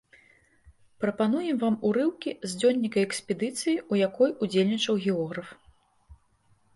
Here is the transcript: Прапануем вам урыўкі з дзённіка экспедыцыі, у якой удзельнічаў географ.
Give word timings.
Прапануем 1.03 1.57
вам 1.63 1.75
урыўкі 1.89 2.31
з 2.49 2.57
дзённіка 2.61 2.99
экспедыцыі, 3.07 3.73
у 3.93 3.99
якой 4.07 4.29
удзельнічаў 4.47 4.95
географ. 5.05 5.47